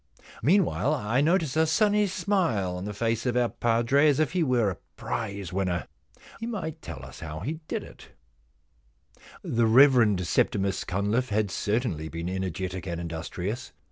Meanwhile 0.41 0.95
I 0.95 1.21
notice 1.21 1.55
a 1.55 1.67
sunny 1.67 2.07
smile 2.07 2.75
on 2.75 2.85
the 2.85 2.91
face 2.95 3.27
of 3.27 3.37
our 3.37 3.49
padre, 3.49 4.09
as 4.09 4.19
if 4.19 4.31
he 4.31 4.41
were 4.41 4.71
a 4.71 4.77
prize 4.95 5.53
winner. 5.53 5.85
He 6.39 6.47
might 6.47 6.81
tell 6.81 7.05
us 7.05 7.19
how 7.19 7.41
he 7.41 7.59
did 7.67 7.83
it' 7.83 8.07
The 9.43 9.67
Rev. 9.67 10.19
Septimus 10.25 10.85
Cunliffe 10.85 11.29
had 11.29 11.51
certainly 11.51 12.09
been 12.09 12.29
energetic 12.29 12.87
and 12.87 12.99
industrious. 12.99 13.73